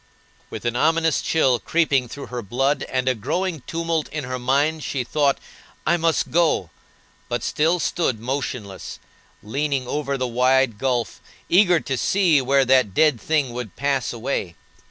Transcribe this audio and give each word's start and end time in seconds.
With 0.49 0.65
an 0.65 0.75
ominous 0.75 1.21
chill 1.21 1.59
creeping 1.59 2.07
through 2.07 2.25
her 2.33 2.41
blood, 2.41 2.81
and 2.89 3.07
a 3.07 3.13
growing 3.13 3.61
tumult 3.67 4.09
in 4.11 4.23
her 4.23 4.39
mind, 4.39 4.83
she 4.83 5.03
thought, 5.03 5.37
"I 5.85 5.95
must 5.97 6.31
go," 6.31 6.71
but 7.29 7.43
still 7.43 7.79
stood 7.79 8.19
motionless, 8.19 8.97
leaning 9.43 9.85
over 9.87 10.17
the 10.17 10.25
wide 10.27 10.79
gulf, 10.79 11.21
eager 11.49 11.79
to 11.81 11.97
see 11.99 12.41
where 12.41 12.65
that 12.65 12.95
dead 12.95 13.21
thing 13.21 13.53
would 13.53 13.75
pass 13.75 14.11
away. 14.11 14.55